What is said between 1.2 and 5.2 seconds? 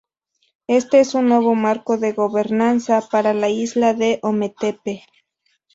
nuevo marco de Gobernanza para la Isla de Ometepe.